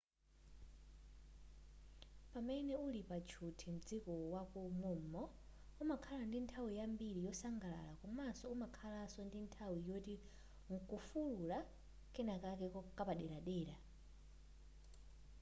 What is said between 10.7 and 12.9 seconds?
nkufulula kenakake